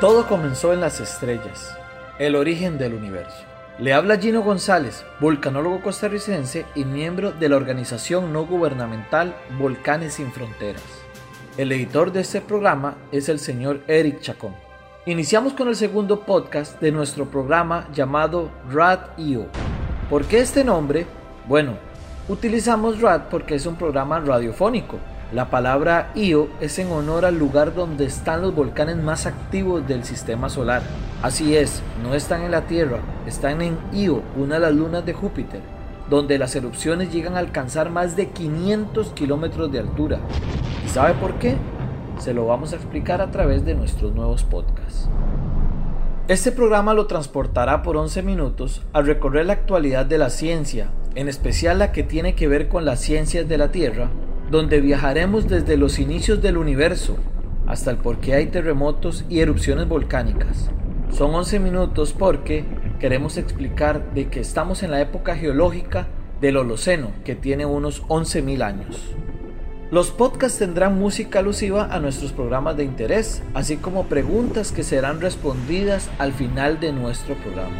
Todo 0.00 0.28
comenzó 0.28 0.72
en 0.72 0.80
las 0.80 1.00
estrellas, 1.00 1.76
el 2.20 2.36
origen 2.36 2.78
del 2.78 2.94
universo. 2.94 3.42
Le 3.80 3.94
habla 3.94 4.16
Gino 4.16 4.42
González, 4.42 5.04
volcanólogo 5.18 5.82
costarricense 5.82 6.66
y 6.76 6.84
miembro 6.84 7.32
de 7.32 7.48
la 7.48 7.56
organización 7.56 8.32
no 8.32 8.46
gubernamental 8.46 9.34
Volcanes 9.58 10.14
sin 10.14 10.30
Fronteras. 10.30 10.84
El 11.56 11.72
editor 11.72 12.12
de 12.12 12.20
este 12.20 12.40
programa 12.40 12.94
es 13.10 13.28
el 13.28 13.40
señor 13.40 13.80
Eric 13.88 14.20
Chacón. 14.20 14.54
Iniciamos 15.04 15.54
con 15.54 15.66
el 15.66 15.74
segundo 15.74 16.20
podcast 16.20 16.80
de 16.80 16.92
nuestro 16.92 17.28
programa 17.28 17.88
llamado 17.92 18.52
Rad.io. 18.70 19.46
¿Por 20.08 20.26
qué 20.26 20.38
este 20.38 20.62
nombre? 20.62 21.06
Bueno, 21.48 21.76
utilizamos 22.28 23.00
Rad 23.00 23.22
porque 23.30 23.56
es 23.56 23.66
un 23.66 23.74
programa 23.74 24.20
radiofónico 24.20 25.00
la 25.30 25.50
palabra 25.50 26.10
Io 26.14 26.48
es 26.58 26.78
en 26.78 26.90
honor 26.90 27.26
al 27.26 27.38
lugar 27.38 27.74
donde 27.74 28.06
están 28.06 28.40
los 28.40 28.54
volcanes 28.54 28.96
más 28.96 29.26
activos 29.26 29.86
del 29.86 30.04
sistema 30.04 30.48
solar. 30.48 30.80
Así 31.22 31.54
es, 31.54 31.82
no 32.02 32.14
están 32.14 32.42
en 32.42 32.50
la 32.50 32.62
Tierra, 32.62 33.00
están 33.26 33.60
en 33.60 33.76
Io, 33.92 34.22
una 34.38 34.54
de 34.54 34.60
las 34.60 34.72
lunas 34.72 35.04
de 35.04 35.12
Júpiter, 35.12 35.60
donde 36.08 36.38
las 36.38 36.56
erupciones 36.56 37.12
llegan 37.12 37.36
a 37.36 37.40
alcanzar 37.40 37.90
más 37.90 38.16
de 38.16 38.30
500 38.30 39.08
kilómetros 39.08 39.70
de 39.70 39.80
altura. 39.80 40.18
¿Y 40.86 40.88
sabe 40.88 41.12
por 41.12 41.34
qué? 41.34 41.56
Se 42.18 42.32
lo 42.32 42.46
vamos 42.46 42.72
a 42.72 42.76
explicar 42.76 43.20
a 43.20 43.30
través 43.30 43.66
de 43.66 43.74
nuestros 43.74 44.14
nuevos 44.14 44.44
podcasts. 44.44 45.10
Este 46.28 46.52
programa 46.52 46.94
lo 46.94 47.06
transportará 47.06 47.82
por 47.82 47.98
11 47.98 48.22
minutos 48.22 48.82
a 48.94 49.02
recorrer 49.02 49.44
la 49.44 49.52
actualidad 49.52 50.06
de 50.06 50.16
la 50.16 50.30
ciencia, 50.30 50.88
en 51.14 51.28
especial 51.28 51.78
la 51.78 51.92
que 51.92 52.02
tiene 52.02 52.34
que 52.34 52.48
ver 52.48 52.68
con 52.68 52.86
las 52.86 53.00
ciencias 53.00 53.46
de 53.46 53.58
la 53.58 53.70
Tierra, 53.70 54.08
donde 54.50 54.80
viajaremos 54.80 55.48
desde 55.48 55.76
los 55.76 55.98
inicios 55.98 56.40
del 56.40 56.56
universo 56.56 57.16
hasta 57.66 57.90
el 57.90 57.98
por 57.98 58.18
qué 58.18 58.34
hay 58.34 58.46
terremotos 58.46 59.24
y 59.28 59.40
erupciones 59.40 59.86
volcánicas. 59.86 60.70
Son 61.10 61.34
11 61.34 61.60
minutos 61.60 62.14
porque 62.18 62.64
queremos 62.98 63.36
explicar 63.36 64.14
de 64.14 64.28
que 64.28 64.40
estamos 64.40 64.82
en 64.82 64.90
la 64.90 65.00
época 65.00 65.36
geológica 65.36 66.06
del 66.40 66.56
Holoceno, 66.56 67.10
que 67.24 67.34
tiene 67.34 67.66
unos 67.66 68.02
11.000 68.04 68.62
años. 68.62 69.14
Los 69.90 70.10
podcasts 70.10 70.58
tendrán 70.58 70.98
música 70.98 71.38
alusiva 71.38 71.88
a 71.90 71.98
nuestros 71.98 72.32
programas 72.32 72.76
de 72.76 72.84
interés, 72.84 73.42
así 73.54 73.76
como 73.76 74.04
preguntas 74.04 74.70
que 74.70 74.82
serán 74.82 75.20
respondidas 75.20 76.10
al 76.18 76.32
final 76.32 76.78
de 76.78 76.92
nuestro 76.92 77.34
programa. 77.36 77.76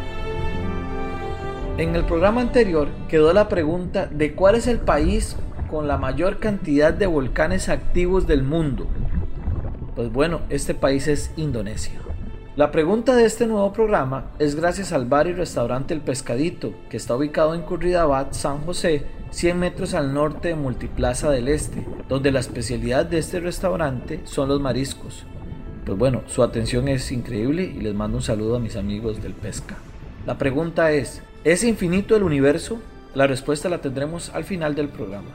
En 1.77 1.95
el 1.95 2.05
programa 2.05 2.41
anterior 2.41 2.89
quedó 3.09 3.33
la 3.33 3.49
pregunta 3.49 4.07
de 4.07 4.35
cuál 4.35 4.55
es 4.55 4.67
el 4.67 4.81
país 4.81 5.37
con 5.69 5.87
la 5.87 5.99
mayor 5.99 6.39
cantidad 6.39 6.93
de 6.93 7.07
volcanes 7.07 7.69
activos 7.69 8.27
del 8.27 8.43
mundo? 8.43 8.87
Pues 9.95 10.11
bueno, 10.13 10.41
este 10.49 10.75
país 10.75 11.07
es 11.09 11.31
Indonesia. 11.37 12.01
La 12.57 12.73
pregunta 12.73 13.15
de 13.15 13.25
este 13.25 13.47
nuevo 13.47 13.73
programa 13.73 14.33
es 14.41 14.57
gracias 14.57 14.93
al 14.93 15.07
bar 15.07 15.29
y 15.29 15.33
restaurante 15.33 15.95
El 15.95 16.01
Pescadito, 16.01 16.73
que 16.91 16.97
está 16.97 17.15
ubicado 17.15 17.55
en 17.55 17.63
Curridabat, 17.63 18.33
San 18.33 18.59
José, 18.65 19.05
100 19.31 19.59
metros 19.59 19.95
al 19.95 20.13
norte 20.13 20.49
de 20.49 20.55
Multiplaza 20.57 21.31
del 21.31 21.47
Este, 21.47 21.87
donde 22.09 22.33
la 22.33 22.41
especialidad 22.41 23.07
de 23.07 23.19
este 23.19 23.39
restaurante 23.39 24.21
son 24.25 24.49
los 24.49 24.61
mariscos. 24.61 25.25
Pues 25.85 25.97
bueno, 25.97 26.23
su 26.27 26.43
atención 26.43 26.89
es 26.89 27.13
increíble 27.13 27.63
y 27.63 27.81
les 27.81 27.95
mando 27.95 28.17
un 28.17 28.23
saludo 28.23 28.57
a 28.57 28.61
mis 28.61 28.77
amigos 28.77 29.23
del 29.23 29.35
pesca. 29.35 29.77
La 30.27 30.37
pregunta 30.37 30.91
es, 30.91 31.23
¿es 31.45 31.63
infinito 31.63 32.17
el 32.17 32.25
universo? 32.25 32.79
La 33.15 33.27
respuesta 33.27 33.69
la 33.69 33.81
tendremos 33.81 34.31
al 34.35 34.45
final 34.45 34.75
del 34.75 34.89
programa. 34.89 35.29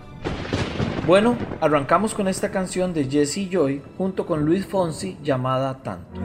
Bueno, 1.05 1.35
arrancamos 1.59 2.13
con 2.13 2.29
esta 2.29 2.49
canción 2.49 2.93
de 2.93 3.09
Jesse 3.09 3.49
Joy 3.52 3.81
junto 3.97 4.25
con 4.25 4.45
Luis 4.45 4.66
Fonsi 4.66 5.17
llamada 5.21 5.77
Tanto. 5.83 6.21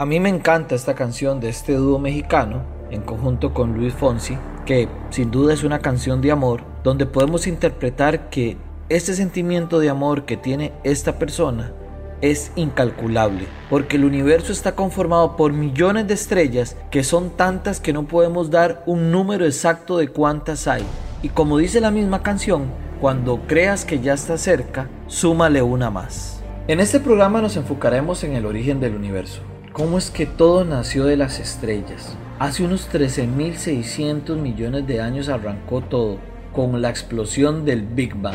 A 0.00 0.06
mí 0.06 0.20
me 0.20 0.28
encanta 0.28 0.76
esta 0.76 0.94
canción 0.94 1.40
de 1.40 1.48
este 1.48 1.72
dúo 1.74 1.98
mexicano, 1.98 2.62
en 2.92 3.02
conjunto 3.02 3.52
con 3.52 3.74
Luis 3.74 3.92
Fonsi, 3.92 4.38
que 4.64 4.88
sin 5.10 5.32
duda 5.32 5.52
es 5.52 5.64
una 5.64 5.80
canción 5.80 6.20
de 6.20 6.30
amor, 6.30 6.62
donde 6.84 7.04
podemos 7.04 7.48
interpretar 7.48 8.30
que 8.30 8.56
este 8.88 9.14
sentimiento 9.14 9.80
de 9.80 9.88
amor 9.88 10.24
que 10.24 10.36
tiene 10.36 10.72
esta 10.84 11.18
persona 11.18 11.72
es 12.20 12.52
incalculable, 12.54 13.48
porque 13.68 13.96
el 13.96 14.04
universo 14.04 14.52
está 14.52 14.76
conformado 14.76 15.34
por 15.34 15.52
millones 15.52 16.06
de 16.06 16.14
estrellas 16.14 16.76
que 16.92 17.02
son 17.02 17.30
tantas 17.30 17.80
que 17.80 17.92
no 17.92 18.06
podemos 18.06 18.52
dar 18.52 18.84
un 18.86 19.10
número 19.10 19.46
exacto 19.46 19.96
de 19.98 20.06
cuántas 20.06 20.68
hay. 20.68 20.84
Y 21.24 21.30
como 21.30 21.58
dice 21.58 21.80
la 21.80 21.90
misma 21.90 22.22
canción, 22.22 22.66
cuando 23.00 23.40
creas 23.48 23.84
que 23.84 23.98
ya 23.98 24.12
está 24.12 24.38
cerca, 24.38 24.88
súmale 25.08 25.60
una 25.60 25.90
más. 25.90 26.40
En 26.68 26.78
este 26.78 27.00
programa 27.00 27.40
nos 27.40 27.56
enfocaremos 27.56 28.22
en 28.22 28.34
el 28.34 28.46
origen 28.46 28.78
del 28.78 28.94
universo, 28.94 29.42
¿Cómo 29.78 29.96
es 29.96 30.10
que 30.10 30.26
todo 30.26 30.64
nació 30.64 31.04
de 31.04 31.16
las 31.16 31.38
estrellas? 31.38 32.16
Hace 32.40 32.64
unos 32.64 32.90
13.600 32.90 34.34
millones 34.34 34.88
de 34.88 35.00
años 35.00 35.28
arrancó 35.28 35.82
todo, 35.82 36.18
con 36.52 36.82
la 36.82 36.90
explosión 36.90 37.64
del 37.64 37.82
Big 37.82 38.12
Bang. 38.16 38.34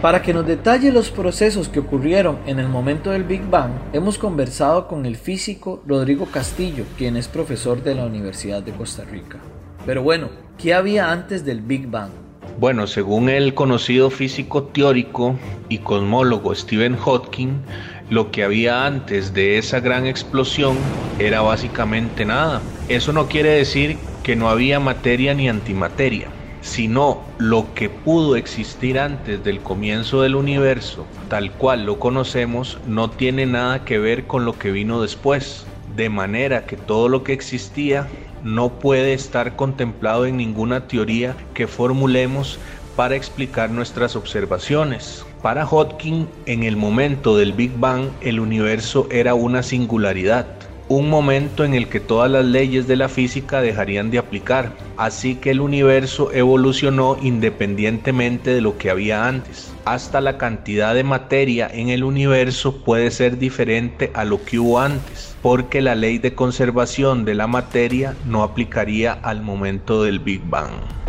Para 0.00 0.22
que 0.22 0.32
nos 0.32 0.46
detalle 0.46 0.90
los 0.90 1.10
procesos 1.10 1.68
que 1.68 1.80
ocurrieron 1.80 2.38
en 2.46 2.58
el 2.60 2.70
momento 2.70 3.10
del 3.10 3.24
Big 3.24 3.42
Bang, 3.50 3.72
hemos 3.92 4.16
conversado 4.16 4.88
con 4.88 5.04
el 5.04 5.16
físico 5.16 5.82
Rodrigo 5.86 6.24
Castillo, 6.24 6.84
quien 6.96 7.18
es 7.18 7.28
profesor 7.28 7.82
de 7.82 7.96
la 7.96 8.06
Universidad 8.06 8.62
de 8.62 8.72
Costa 8.72 9.04
Rica. 9.04 9.40
Pero 9.84 10.02
bueno, 10.02 10.30
¿qué 10.56 10.72
había 10.72 11.12
antes 11.12 11.44
del 11.44 11.60
Big 11.60 11.90
Bang? 11.90 12.24
Bueno, 12.58 12.86
según 12.86 13.28
el 13.28 13.52
conocido 13.52 14.10
físico 14.10 14.62
teórico 14.62 15.36
y 15.68 15.78
cosmólogo 15.78 16.54
Stephen 16.54 16.96
Hawking, 16.96 17.60
lo 18.10 18.30
que 18.30 18.44
había 18.44 18.86
antes 18.86 19.32
de 19.32 19.58
esa 19.58 19.80
gran 19.80 20.06
explosión 20.06 20.94
era 21.18 21.40
básicamente 21.40 22.24
nada. 22.24 22.62
Eso 22.88 23.12
no 23.12 23.28
quiere 23.28 23.50
decir 23.50 23.98
que 24.22 24.36
no 24.36 24.48
había 24.50 24.80
materia 24.80 25.34
ni 25.34 25.48
antimateria, 25.48 26.28
sino 26.60 27.22
lo 27.38 27.72
que 27.74 27.88
pudo 27.90 28.36
existir 28.36 28.98
antes 28.98 29.42
del 29.42 29.62
comienzo 29.62 30.22
del 30.22 30.34
universo, 30.34 31.06
tal 31.28 31.52
cual 31.52 31.86
lo 31.86 31.98
conocemos, 31.98 32.78
no 32.86 33.10
tiene 33.10 33.46
nada 33.46 33.84
que 33.84 33.98
ver 33.98 34.26
con 34.26 34.44
lo 34.44 34.58
que 34.58 34.70
vino 34.70 35.00
después. 35.00 35.66
De 35.86 36.08
manera 36.08 36.66
que 36.66 36.76
todo 36.76 37.08
lo 37.08 37.22
que 37.22 37.32
existía 37.32 38.08
no 38.42 38.78
puede 38.78 39.14
estar 39.14 39.56
contemplado 39.56 40.26
en 40.26 40.36
ninguna 40.36 40.86
teoría 40.88 41.36
que 41.54 41.66
formulemos 41.66 42.58
para 42.96 43.16
explicar 43.16 43.70
nuestras 43.70 44.16
observaciones. 44.16 45.24
Para 45.44 45.66
Hodgkin, 45.66 46.26
en 46.46 46.62
el 46.62 46.74
momento 46.74 47.36
del 47.36 47.52
Big 47.52 47.78
Bang, 47.78 48.08
el 48.22 48.40
universo 48.40 49.06
era 49.10 49.34
una 49.34 49.62
singularidad, 49.62 50.46
un 50.88 51.10
momento 51.10 51.66
en 51.66 51.74
el 51.74 51.90
que 51.90 52.00
todas 52.00 52.30
las 52.30 52.46
leyes 52.46 52.86
de 52.86 52.96
la 52.96 53.10
física 53.10 53.60
dejarían 53.60 54.10
de 54.10 54.16
aplicar, 54.16 54.72
así 54.96 55.34
que 55.34 55.50
el 55.50 55.60
universo 55.60 56.32
evolucionó 56.32 57.18
independientemente 57.20 58.54
de 58.54 58.62
lo 58.62 58.78
que 58.78 58.88
había 58.88 59.28
antes. 59.28 59.70
Hasta 59.84 60.22
la 60.22 60.38
cantidad 60.38 60.94
de 60.94 61.04
materia 61.04 61.68
en 61.70 61.90
el 61.90 62.04
universo 62.04 62.82
puede 62.82 63.10
ser 63.10 63.36
diferente 63.36 64.10
a 64.14 64.24
lo 64.24 64.42
que 64.46 64.58
hubo 64.58 64.80
antes, 64.80 65.36
porque 65.42 65.82
la 65.82 65.94
ley 65.94 66.16
de 66.16 66.34
conservación 66.34 67.26
de 67.26 67.34
la 67.34 67.48
materia 67.48 68.16
no 68.24 68.44
aplicaría 68.44 69.12
al 69.12 69.42
momento 69.42 70.04
del 70.04 70.20
Big 70.20 70.40
Bang. 70.48 71.03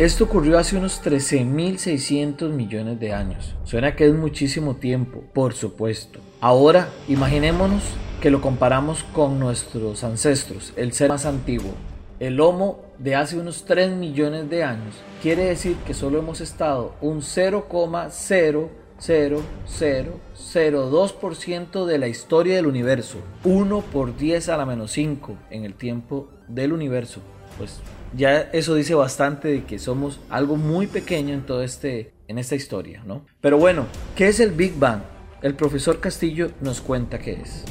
Esto 0.00 0.24
ocurrió 0.24 0.58
hace 0.58 0.76
unos 0.78 1.04
13.600 1.04 2.48
millones 2.48 2.98
de 2.98 3.12
años. 3.12 3.54
Suena 3.64 3.94
que 3.96 4.06
es 4.06 4.14
muchísimo 4.14 4.76
tiempo, 4.76 5.22
por 5.34 5.52
supuesto. 5.52 6.20
Ahora, 6.40 6.88
imaginémonos 7.06 7.82
que 8.22 8.30
lo 8.30 8.40
comparamos 8.40 9.04
con 9.12 9.38
nuestros 9.38 10.02
ancestros, 10.02 10.72
el 10.76 10.94
ser 10.94 11.10
más 11.10 11.26
antiguo. 11.26 11.74
El 12.18 12.40
Homo 12.40 12.80
de 12.96 13.14
hace 13.14 13.38
unos 13.38 13.66
3 13.66 13.90
millones 13.90 14.48
de 14.48 14.64
años 14.64 14.94
quiere 15.20 15.44
decir 15.44 15.76
que 15.86 15.92
solo 15.92 16.20
hemos 16.20 16.40
estado 16.40 16.94
un 17.02 17.20
0,0 17.20 18.68
0,002% 19.00 21.84
de 21.84 21.98
la 21.98 22.08
historia 22.08 22.56
del 22.56 22.66
universo. 22.66 23.18
1 23.44 23.80
por 23.92 24.16
10 24.16 24.48
a 24.48 24.56
la 24.56 24.64
menos 24.64 24.92
5 24.92 25.36
en 25.50 25.66
el 25.66 25.74
tiempo 25.74 26.30
del 26.48 26.72
universo. 26.72 27.20
Pues 27.58 27.82
ya 28.16 28.40
eso 28.52 28.74
dice 28.74 28.94
bastante 28.94 29.48
de 29.48 29.64
que 29.64 29.78
somos 29.78 30.20
algo 30.28 30.56
muy 30.56 30.86
pequeño 30.86 31.34
en 31.34 31.46
todo 31.46 31.62
este 31.62 32.12
en 32.28 32.38
esta 32.38 32.54
historia, 32.54 33.02
¿no? 33.04 33.22
Pero 33.40 33.58
bueno, 33.58 33.86
¿qué 34.14 34.28
es 34.28 34.38
el 34.38 34.52
Big 34.52 34.78
Bang? 34.78 35.00
El 35.42 35.54
profesor 35.54 35.98
Castillo 35.98 36.52
nos 36.60 36.80
cuenta 36.80 37.18
qué 37.18 37.32
es. 37.32 37.64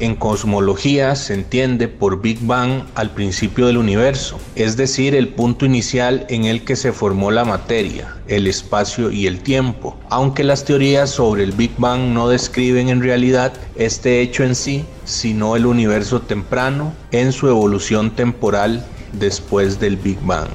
En 0.00 0.16
cosmología 0.16 1.14
se 1.14 1.34
entiende 1.34 1.86
por 1.86 2.20
Big 2.20 2.40
Bang 2.40 2.82
al 2.96 3.10
principio 3.10 3.68
del 3.68 3.76
universo, 3.76 4.40
es 4.56 4.76
decir, 4.76 5.14
el 5.14 5.28
punto 5.28 5.64
inicial 5.64 6.26
en 6.28 6.46
el 6.46 6.64
que 6.64 6.74
se 6.74 6.92
formó 6.92 7.30
la 7.30 7.44
materia, 7.44 8.16
el 8.26 8.48
espacio 8.48 9.12
y 9.12 9.28
el 9.28 9.38
tiempo, 9.40 9.96
aunque 10.10 10.42
las 10.42 10.64
teorías 10.64 11.10
sobre 11.10 11.44
el 11.44 11.52
Big 11.52 11.70
Bang 11.78 12.12
no 12.12 12.28
describen 12.28 12.88
en 12.88 13.02
realidad 13.02 13.52
este 13.76 14.20
hecho 14.20 14.42
en 14.42 14.56
sí, 14.56 14.84
sino 15.04 15.54
el 15.54 15.64
universo 15.64 16.20
temprano 16.20 16.92
en 17.12 17.30
su 17.30 17.46
evolución 17.46 18.10
temporal 18.10 18.84
después 19.18 19.78
del 19.80 19.96
Big 19.96 20.18
Bang. 20.22 20.48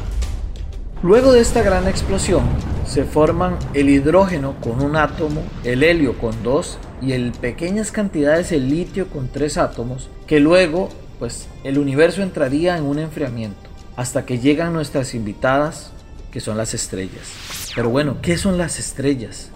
Luego 1.02 1.32
de 1.32 1.40
esta 1.40 1.64
gran 1.64 1.88
explosión, 1.88 2.44
se 2.86 3.06
forman 3.06 3.58
el 3.74 3.88
hidrógeno 3.88 4.56
con 4.62 4.82
un 4.82 4.96
átomo, 4.96 5.44
el 5.64 5.84
helio 5.84 6.18
con 6.18 6.44
dos 6.44 6.78
y 7.02 7.14
en 7.14 7.32
pequeñas 7.32 7.92
cantidades 7.92 8.52
el 8.52 8.70
litio 8.70 9.08
con 9.08 9.30
tres 9.30 9.58
átomos, 9.58 10.10
que 10.28 10.40
luego, 10.40 10.90
pues, 11.18 11.48
el 11.64 11.78
universo 11.78 12.22
entraría 12.22 12.78
en 12.78 12.84
un 12.84 13.00
enfriamiento, 13.00 13.70
hasta 13.96 14.26
que 14.26 14.40
llegan 14.40 14.74
nuestras 14.74 15.14
invitadas, 15.14 15.92
que 16.32 16.42
son 16.42 16.58
las 16.58 16.74
estrellas. 16.74 17.72
Pero 17.76 17.90
bueno, 17.90 18.18
¿qué 18.22 18.38
son 18.38 18.58
las 18.58 18.80
estrellas? 18.80 19.52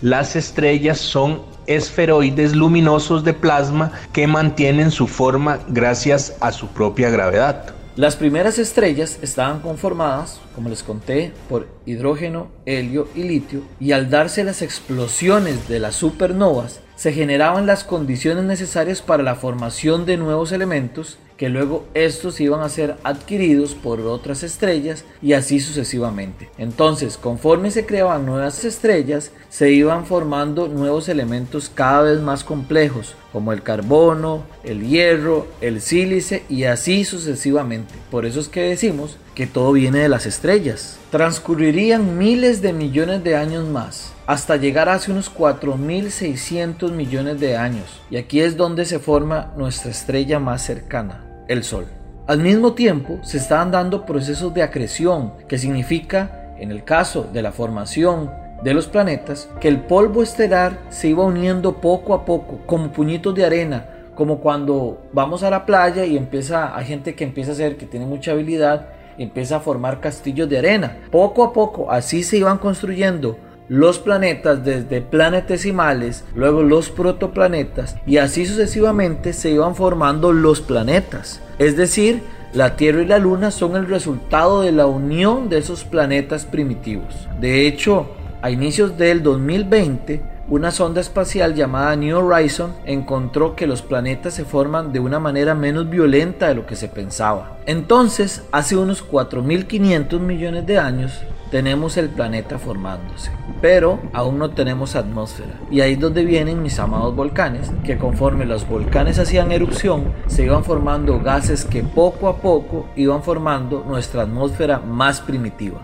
Las 0.00 0.36
estrellas 0.36 0.98
son 0.98 1.42
esferoides 1.66 2.54
luminosos 2.54 3.24
de 3.24 3.32
plasma 3.32 3.90
que 4.12 4.26
mantienen 4.26 4.90
su 4.90 5.06
forma 5.06 5.60
gracias 5.68 6.36
a 6.40 6.52
su 6.52 6.68
propia 6.68 7.10
gravedad. 7.10 7.74
Las 7.96 8.16
primeras 8.16 8.58
estrellas 8.58 9.20
estaban 9.22 9.60
conformadas, 9.60 10.40
como 10.56 10.68
les 10.68 10.82
conté, 10.82 11.30
por 11.48 11.68
hidrógeno, 11.86 12.48
helio 12.66 13.06
y 13.14 13.22
litio, 13.22 13.62
y 13.78 13.92
al 13.92 14.10
darse 14.10 14.42
las 14.42 14.62
explosiones 14.62 15.68
de 15.68 15.78
las 15.78 15.94
supernovas, 15.94 16.80
se 16.96 17.12
generaban 17.12 17.66
las 17.66 17.84
condiciones 17.84 18.42
necesarias 18.42 19.00
para 19.00 19.22
la 19.22 19.36
formación 19.36 20.06
de 20.06 20.16
nuevos 20.16 20.50
elementos 20.50 21.18
que 21.36 21.48
luego 21.48 21.84
estos 21.94 22.40
iban 22.40 22.60
a 22.60 22.68
ser 22.68 22.96
adquiridos 23.02 23.74
por 23.74 24.00
otras 24.00 24.42
estrellas 24.42 25.04
y 25.20 25.32
así 25.32 25.60
sucesivamente. 25.60 26.48
Entonces, 26.58 27.16
conforme 27.16 27.70
se 27.70 27.86
creaban 27.86 28.24
nuevas 28.24 28.64
estrellas, 28.64 29.32
se 29.50 29.70
iban 29.70 30.06
formando 30.06 30.68
nuevos 30.68 31.08
elementos 31.08 31.70
cada 31.74 32.02
vez 32.02 32.20
más 32.20 32.44
complejos, 32.44 33.16
como 33.32 33.52
el 33.52 33.62
carbono, 33.62 34.44
el 34.62 34.86
hierro, 34.86 35.48
el 35.60 35.80
sílice 35.80 36.44
y 36.48 36.64
así 36.64 37.04
sucesivamente. 37.04 37.94
Por 38.10 38.26
eso 38.26 38.40
es 38.40 38.48
que 38.48 38.62
decimos 38.62 39.16
que 39.34 39.46
todo 39.46 39.72
viene 39.72 39.98
de 39.98 40.08
las 40.08 40.26
estrellas. 40.26 40.98
Transcurrirían 41.10 42.16
miles 42.16 42.62
de 42.62 42.72
millones 42.72 43.24
de 43.24 43.36
años 43.36 43.68
más 43.68 44.13
hasta 44.26 44.56
llegar 44.56 44.88
hace 44.88 45.10
unos 45.10 45.34
4.600 45.34 46.92
millones 46.92 47.40
de 47.40 47.56
años, 47.56 48.00
y 48.10 48.16
aquí 48.16 48.40
es 48.40 48.56
donde 48.56 48.84
se 48.84 48.98
forma 48.98 49.52
nuestra 49.56 49.90
estrella 49.90 50.38
más 50.38 50.62
cercana, 50.62 51.24
el 51.48 51.62
Sol. 51.62 51.86
Al 52.26 52.38
mismo 52.38 52.72
tiempo, 52.72 53.18
se 53.22 53.36
estaban 53.36 53.70
dando 53.70 54.06
procesos 54.06 54.54
de 54.54 54.62
acreción, 54.62 55.34
que 55.46 55.58
significa, 55.58 56.54
en 56.58 56.70
el 56.70 56.84
caso 56.84 57.28
de 57.32 57.42
la 57.42 57.52
formación 57.52 58.30
de 58.62 58.72
los 58.72 58.86
planetas, 58.86 59.50
que 59.60 59.68
el 59.68 59.80
polvo 59.80 60.22
estelar 60.22 60.78
se 60.88 61.08
iba 61.08 61.22
uniendo 61.22 61.82
poco 61.82 62.14
a 62.14 62.24
poco, 62.24 62.60
como 62.64 62.92
puñitos 62.92 63.34
de 63.34 63.44
arena, 63.44 63.86
como 64.14 64.38
cuando 64.38 65.02
vamos 65.12 65.42
a 65.42 65.50
la 65.50 65.66
playa 65.66 66.06
y 66.06 66.16
empieza, 66.16 66.74
hay 66.74 66.86
gente 66.86 67.14
que 67.14 67.24
empieza 67.24 67.50
a 67.50 67.54
hacer, 67.54 67.76
que 67.76 67.84
tiene 67.84 68.06
mucha 68.06 68.30
habilidad, 68.30 68.86
empieza 69.18 69.56
a 69.56 69.60
formar 69.60 70.00
castillos 70.00 70.48
de 70.48 70.58
arena. 70.58 70.96
Poco 71.10 71.44
a 71.44 71.52
poco, 71.52 71.90
así 71.90 72.22
se 72.22 72.38
iban 72.38 72.56
construyendo 72.56 73.36
los 73.68 73.98
planetas 73.98 74.64
desde 74.64 75.00
planetesimales, 75.00 76.24
luego 76.34 76.62
los 76.62 76.90
protoplanetas 76.90 77.96
y 78.06 78.18
así 78.18 78.46
sucesivamente 78.46 79.32
se 79.32 79.50
iban 79.50 79.74
formando 79.74 80.32
los 80.32 80.60
planetas. 80.60 81.40
Es 81.58 81.76
decir, 81.76 82.22
la 82.52 82.76
Tierra 82.76 83.02
y 83.02 83.06
la 83.06 83.18
Luna 83.18 83.50
son 83.50 83.76
el 83.76 83.86
resultado 83.86 84.62
de 84.62 84.72
la 84.72 84.86
unión 84.86 85.48
de 85.48 85.58
esos 85.58 85.84
planetas 85.84 86.44
primitivos. 86.44 87.28
De 87.40 87.66
hecho, 87.66 88.06
a 88.42 88.50
inicios 88.50 88.96
del 88.98 89.22
2020, 89.22 90.34
una 90.46 90.70
sonda 90.70 91.00
espacial 91.00 91.54
llamada 91.54 91.96
New 91.96 92.18
Horizon 92.18 92.74
encontró 92.84 93.56
que 93.56 93.66
los 93.66 93.80
planetas 93.80 94.34
se 94.34 94.44
forman 94.44 94.92
de 94.92 95.00
una 95.00 95.18
manera 95.18 95.54
menos 95.54 95.88
violenta 95.88 96.48
de 96.48 96.54
lo 96.54 96.66
que 96.66 96.76
se 96.76 96.88
pensaba. 96.88 97.56
Entonces, 97.64 98.42
hace 98.52 98.76
unos 98.76 99.02
4.500 99.08 100.20
millones 100.20 100.66
de 100.66 100.78
años, 100.78 101.22
tenemos 101.54 101.96
el 101.98 102.08
planeta 102.08 102.58
formándose, 102.58 103.30
pero 103.62 104.00
aún 104.12 104.40
no 104.40 104.50
tenemos 104.50 104.96
atmósfera. 104.96 105.52
Y 105.70 105.82
ahí 105.82 105.92
es 105.92 106.00
donde 106.00 106.24
vienen 106.24 106.64
mis 106.64 106.80
amados 106.80 107.14
volcanes, 107.14 107.70
que 107.84 107.96
conforme 107.96 108.44
los 108.44 108.68
volcanes 108.68 109.20
hacían 109.20 109.52
erupción, 109.52 110.12
se 110.26 110.42
iban 110.42 110.64
formando 110.64 111.20
gases 111.20 111.64
que 111.64 111.84
poco 111.84 112.26
a 112.26 112.38
poco 112.38 112.88
iban 112.96 113.22
formando 113.22 113.84
nuestra 113.86 114.22
atmósfera 114.22 114.80
más 114.80 115.20
primitiva. 115.20 115.78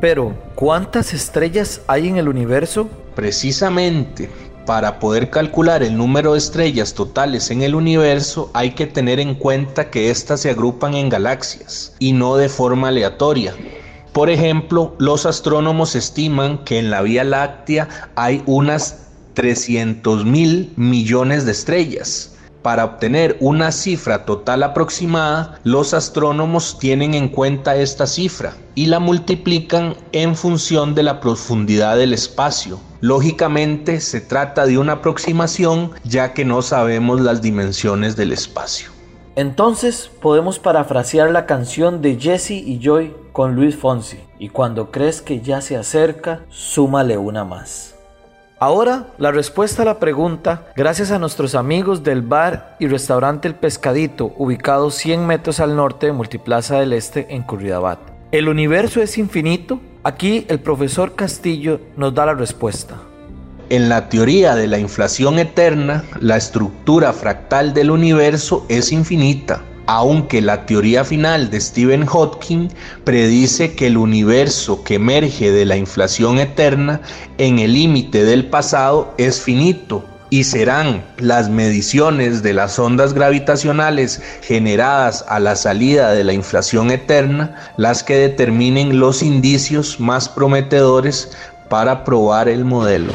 Pero, 0.00 0.34
¿cuántas 0.56 1.14
estrellas 1.14 1.82
hay 1.86 2.08
en 2.08 2.16
el 2.16 2.28
universo? 2.28 2.88
Precisamente, 3.14 4.28
para 4.66 4.98
poder 4.98 5.30
calcular 5.30 5.84
el 5.84 5.96
número 5.96 6.32
de 6.32 6.38
estrellas 6.38 6.94
totales 6.94 7.52
en 7.52 7.62
el 7.62 7.76
universo 7.76 8.50
hay 8.54 8.72
que 8.72 8.88
tener 8.88 9.20
en 9.20 9.36
cuenta 9.36 9.88
que 9.88 10.10
éstas 10.10 10.40
se 10.40 10.50
agrupan 10.50 10.94
en 10.94 11.08
galaxias 11.08 11.94
y 12.00 12.12
no 12.12 12.36
de 12.36 12.48
forma 12.48 12.88
aleatoria. 12.88 13.54
Por 14.12 14.28
ejemplo, 14.28 14.94
los 14.98 15.24
astrónomos 15.24 15.94
estiman 15.94 16.58
que 16.64 16.78
en 16.78 16.90
la 16.90 17.00
Vía 17.00 17.24
Láctea 17.24 17.88
hay 18.14 18.42
unas 18.44 19.08
300 19.32 20.26
mil 20.26 20.70
millones 20.76 21.46
de 21.46 21.52
estrellas. 21.52 22.36
Para 22.60 22.84
obtener 22.84 23.38
una 23.40 23.72
cifra 23.72 24.26
total 24.26 24.62
aproximada, 24.62 25.58
los 25.64 25.94
astrónomos 25.94 26.78
tienen 26.78 27.14
en 27.14 27.28
cuenta 27.28 27.74
esta 27.74 28.06
cifra 28.06 28.54
y 28.74 28.86
la 28.86 29.00
multiplican 29.00 29.96
en 30.12 30.36
función 30.36 30.94
de 30.94 31.02
la 31.02 31.18
profundidad 31.18 31.96
del 31.96 32.12
espacio. 32.12 32.78
Lógicamente 33.00 33.98
se 34.00 34.20
trata 34.20 34.66
de 34.66 34.76
una 34.76 34.92
aproximación 34.92 35.90
ya 36.04 36.34
que 36.34 36.44
no 36.44 36.60
sabemos 36.60 37.20
las 37.22 37.40
dimensiones 37.40 38.14
del 38.14 38.32
espacio. 38.32 38.90
Entonces 39.34 40.10
podemos 40.20 40.58
parafrasear 40.58 41.30
la 41.30 41.46
canción 41.46 42.02
de 42.02 42.20
Jesse 42.20 42.50
y 42.50 42.78
Joy 42.80 43.21
con 43.32 43.54
Luis 43.56 43.76
Fonsi 43.76 44.20
y 44.38 44.50
cuando 44.50 44.90
crees 44.90 45.22
que 45.22 45.40
ya 45.40 45.60
se 45.60 45.76
acerca, 45.76 46.40
súmale 46.48 47.16
una 47.16 47.44
más. 47.44 47.94
Ahora, 48.58 49.08
la 49.18 49.32
respuesta 49.32 49.82
a 49.82 49.84
la 49.84 49.98
pregunta, 49.98 50.66
gracias 50.76 51.10
a 51.10 51.18
nuestros 51.18 51.56
amigos 51.56 52.04
del 52.04 52.22
bar 52.22 52.76
y 52.78 52.86
restaurante 52.86 53.48
El 53.48 53.56
Pescadito, 53.56 54.32
ubicado 54.36 54.90
100 54.90 55.26
metros 55.26 55.58
al 55.58 55.74
norte 55.74 56.06
de 56.06 56.12
Multiplaza 56.12 56.78
del 56.78 56.92
Este 56.92 57.34
en 57.34 57.42
Curridabat. 57.42 57.98
¿El 58.30 58.48
universo 58.48 59.02
es 59.02 59.18
infinito? 59.18 59.80
Aquí 60.04 60.46
el 60.48 60.60
profesor 60.60 61.16
Castillo 61.16 61.80
nos 61.96 62.14
da 62.14 62.26
la 62.26 62.34
respuesta. 62.34 62.96
En 63.68 63.88
la 63.88 64.08
teoría 64.08 64.54
de 64.54 64.68
la 64.68 64.78
inflación 64.78 65.38
eterna, 65.40 66.04
la 66.20 66.36
estructura 66.36 67.12
fractal 67.12 67.74
del 67.74 67.90
universo 67.90 68.64
es 68.68 68.92
infinita 68.92 69.62
aunque 69.86 70.40
la 70.40 70.66
teoría 70.66 71.04
final 71.04 71.50
de 71.50 71.60
Stephen 71.60 72.06
Hawking 72.06 72.68
predice 73.04 73.74
que 73.74 73.88
el 73.88 73.96
universo 73.96 74.84
que 74.84 74.94
emerge 74.94 75.50
de 75.50 75.64
la 75.64 75.76
inflación 75.76 76.38
eterna 76.38 77.00
en 77.38 77.58
el 77.58 77.72
límite 77.72 78.24
del 78.24 78.46
pasado 78.46 79.14
es 79.18 79.40
finito 79.40 80.04
y 80.30 80.44
serán 80.44 81.04
las 81.18 81.50
mediciones 81.50 82.42
de 82.42 82.54
las 82.54 82.78
ondas 82.78 83.12
gravitacionales 83.12 84.22
generadas 84.40 85.24
a 85.28 85.38
la 85.38 85.56
salida 85.56 86.12
de 86.12 86.24
la 86.24 86.32
inflación 86.32 86.90
eterna 86.90 87.54
las 87.76 88.02
que 88.02 88.16
determinen 88.16 88.98
los 88.98 89.22
indicios 89.22 90.00
más 90.00 90.30
prometedores 90.30 91.32
para 91.68 92.02
probar 92.04 92.48
el 92.48 92.64
modelo. 92.64 93.12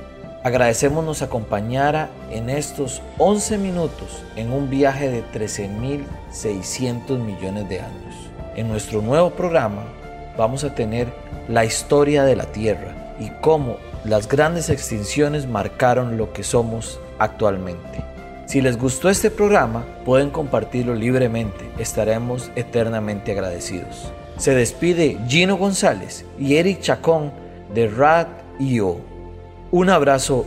Agradecemos 0.45 1.05
nos 1.05 1.23
acompañara 1.23 2.09
en 2.31 2.51
estos 2.51 3.03
11 3.19 3.59
minutos 3.59 4.23
en 4.37 4.53
un 4.53 4.71
viaje 4.71 5.11
de 5.11 5.25
13.600 5.25 7.19
millones 7.19 7.69
de 7.69 7.81
años. 7.81 8.15
En 8.55 8.69
nuestro 8.69 9.03
nuevo 9.03 9.31
programa 9.31 9.83
vamos 10.37 10.65
a 10.65 10.75
tener 10.75 11.09
la 11.49 11.65
historia 11.65 12.25
de 12.25 12.37
la 12.37 12.47
Tierra 12.47 13.17
y 13.21 13.31
cómo 13.41 13.77
las 14.05 14.29
grandes 14.29 14.71
extinciones 14.71 15.47
marcaron 15.47 16.17
lo 16.17 16.33
que 16.33 16.43
somos 16.43 17.01
actualmente. 17.19 18.05
Si 18.47 18.61
les 18.61 18.77
gustó 18.77 19.09
este 19.09 19.31
programa, 19.31 19.85
pueden 20.05 20.31
compartirlo 20.31 20.95
libremente, 20.95 21.65
estaremos 21.79 22.51
eternamente 22.57 23.33
agradecidos. 23.33 24.13
Se 24.37 24.55
despide 24.55 25.19
Gino 25.29 25.57
González 25.57 26.27
y 26.39 26.57
Eric 26.57 26.81
Chacón 26.81 27.33
de 27.73 27.89
Rad.io. 27.89 28.99
Un 29.71 29.91
abrazo 29.91 30.47